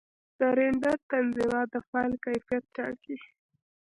د 0.39 0.41
رېنډر 0.57 0.97
تنظیمات 1.11 1.67
د 1.73 1.75
فایل 1.89 2.13
کیفیت 2.25 2.63
ټاکي. 2.75 3.15